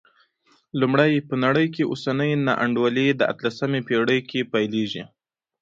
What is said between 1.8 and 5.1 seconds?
اوسنۍ نا انډولي د اتلسمې پېړۍ کې پیلېږي.